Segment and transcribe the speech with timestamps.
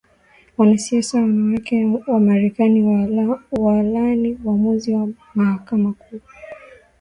[0.57, 2.83] Wanasiasa wanawake wa Marekani
[3.53, 6.19] walaani uamuzi wa Mahakama Kuu